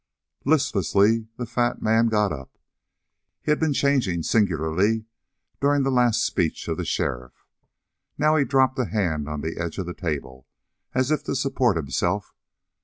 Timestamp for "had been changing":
3.51-4.23